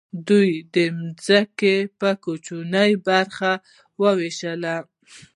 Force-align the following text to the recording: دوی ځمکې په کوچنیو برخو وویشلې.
دوی 0.27 0.49
ځمکې 1.25 1.75
په 1.99 2.09
کوچنیو 2.23 3.01
برخو 3.07 3.53
وویشلې. 4.03 4.77